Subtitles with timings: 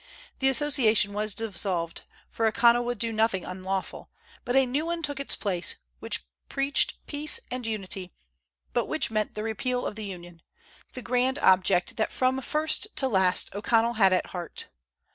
[0.39, 4.09] The Association was dissolved, for O'Connell would do nothing unlawful;
[4.43, 8.11] but a new one took its place, which preached peace and unity,
[8.73, 10.41] but which meant the repeal of the Union,
[10.93, 14.69] the grand object that from first to last O'Connell had at heart.